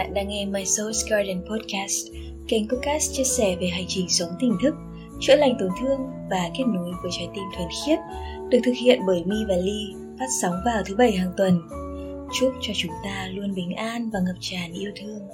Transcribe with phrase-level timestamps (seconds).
[0.00, 2.06] Bạn đang nghe My Soul's Garden Podcast,
[2.48, 4.74] kênh podcast chia sẻ về hành trình sống tỉnh thức,
[5.20, 7.98] chữa lành tổn thương và kết nối với trái tim thuần khiết,
[8.50, 11.60] được thực hiện bởi Mi và Ly, phát sóng vào thứ bảy hàng tuần.
[12.40, 15.28] Chúc cho chúng ta luôn bình an và ngập tràn yêu thương.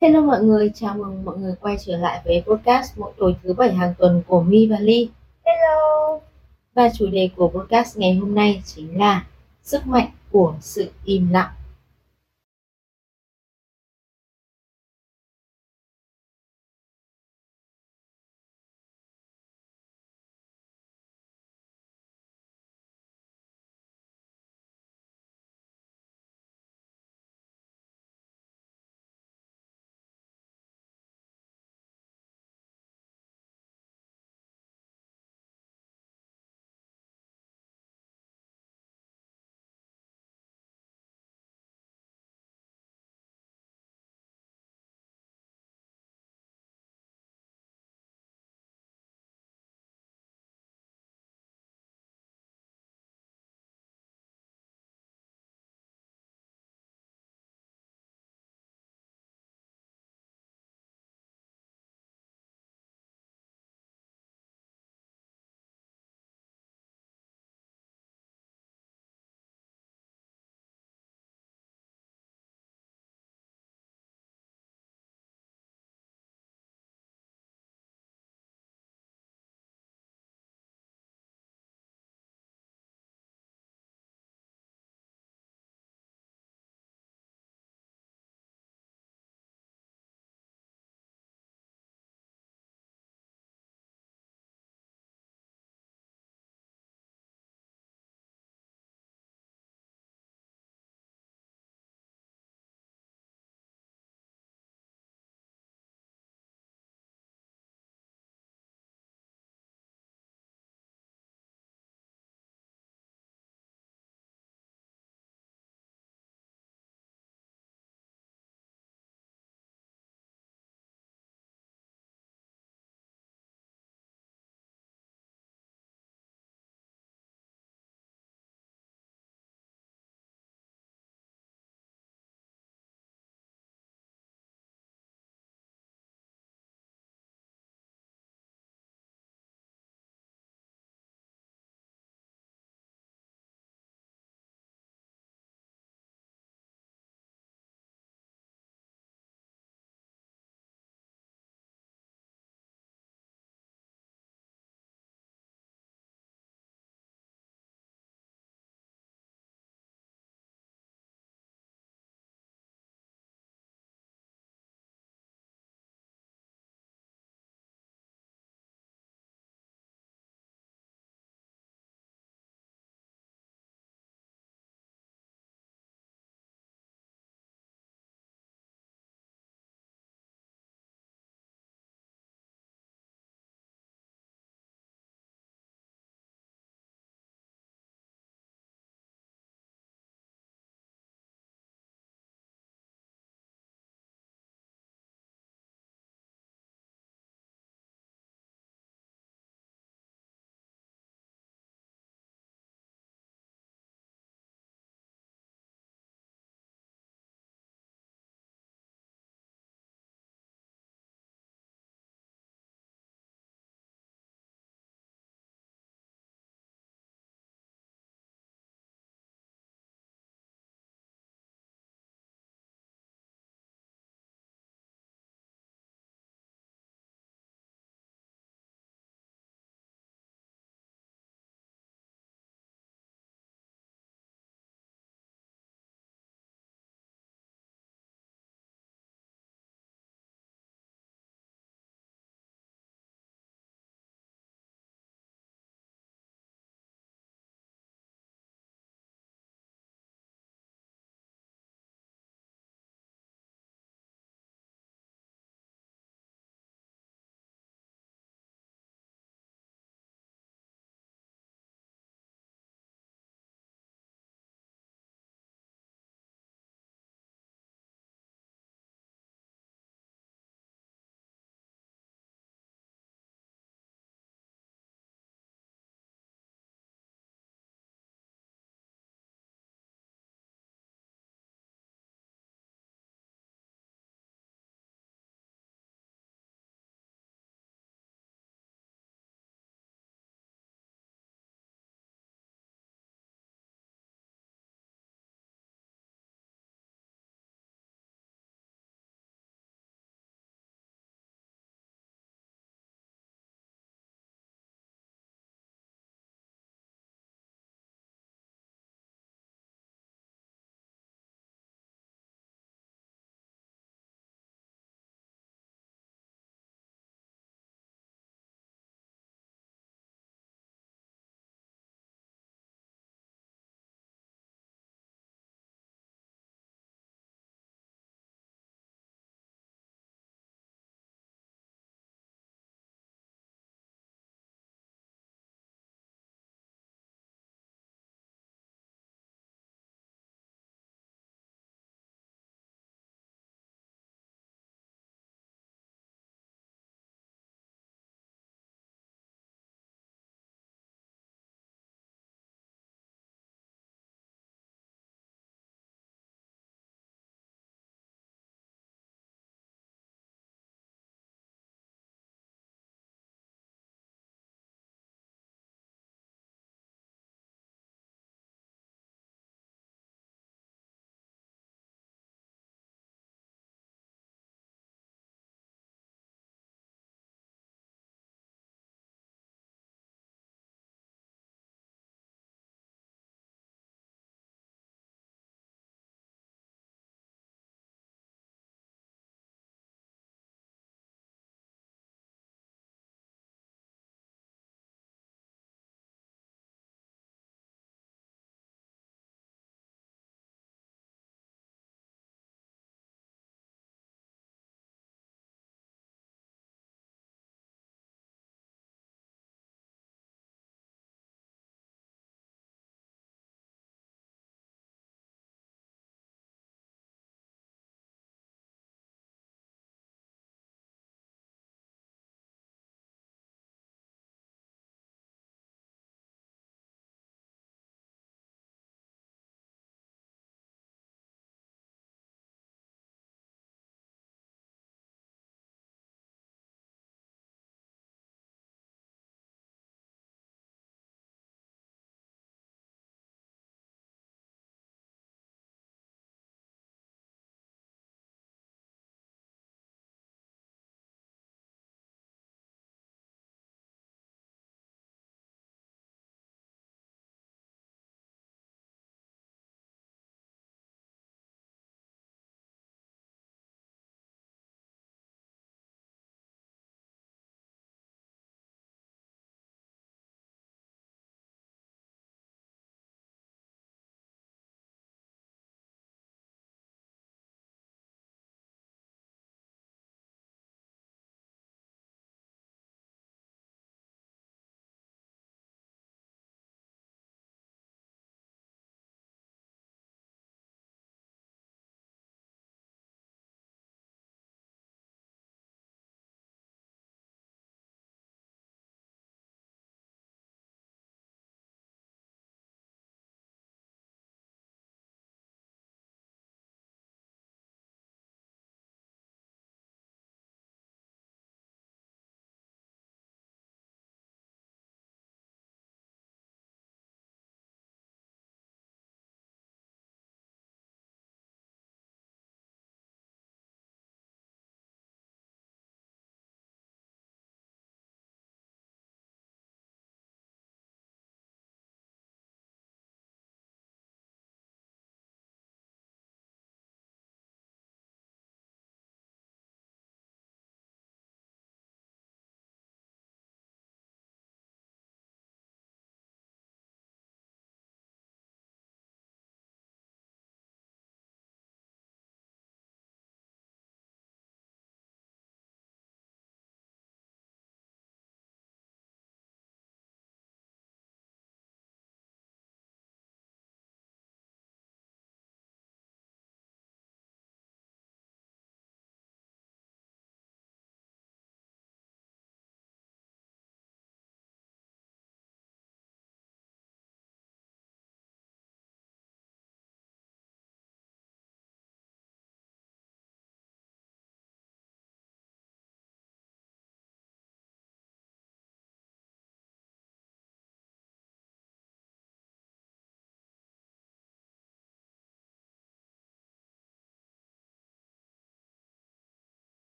[0.00, 3.52] Hello mọi người, chào mừng mọi người quay trở lại với podcast mỗi tối thứ
[3.52, 5.08] bảy hàng tuần của Mi và Ly.
[5.44, 6.20] Hello.
[6.74, 9.26] Và chủ đề của podcast ngày hôm nay chính là
[9.62, 11.50] sức mạnh của sự im lặng.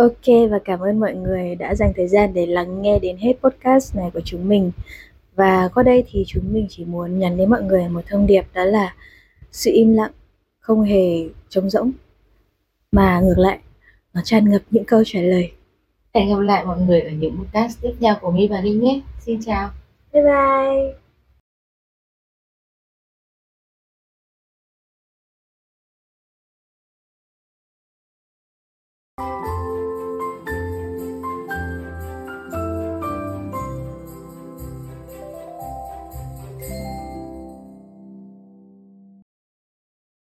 [0.00, 3.32] Ok và cảm ơn mọi người đã dành thời gian để lắng nghe đến hết
[3.42, 4.72] podcast này của chúng mình.
[5.34, 8.42] Và qua đây thì chúng mình chỉ muốn nhắn đến mọi người một thông điệp
[8.54, 8.94] đó là
[9.52, 10.10] sự im lặng
[10.60, 11.92] không hề trống rỗng
[12.92, 13.58] mà ngược lại
[14.14, 15.52] nó tràn ngập những câu trả lời.
[16.14, 19.00] Hẹn gặp lại mọi người ở những podcast tiếp theo của My và Linh nhé.
[19.20, 19.70] Xin chào.
[20.12, 20.22] Bye
[29.18, 29.49] bye.